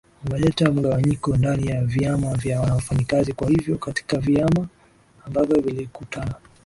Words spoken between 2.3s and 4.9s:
vya wafanyakazi kwa hivyo katika vyama